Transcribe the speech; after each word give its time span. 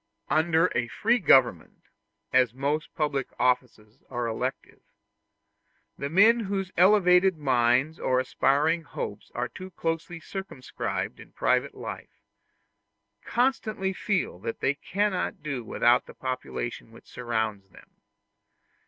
Under 0.31 0.71
a 0.75 0.87
free 0.87 1.19
government, 1.19 1.83
as 2.33 2.55
most 2.55 2.91
public 2.95 3.27
offices 3.37 4.01
are 4.09 4.25
elective, 4.25 4.81
the 5.95 6.09
men 6.09 6.39
whose 6.45 6.71
elevated 6.75 7.37
minds 7.37 7.99
or 7.99 8.19
aspiring 8.19 8.81
hopes 8.81 9.29
are 9.35 9.47
too 9.47 9.69
closely 9.69 10.19
circumscribed 10.19 11.19
in 11.19 11.33
private 11.33 11.75
life, 11.75 12.23
constantly 13.23 13.93
feel 13.93 14.39
that 14.39 14.59
they 14.59 14.73
cannot 14.73 15.43
do 15.43 15.63
without 15.63 16.07
the 16.07 16.15
population 16.15 16.91
which 16.91 17.05
surrounds 17.05 17.69
them. 17.69 17.91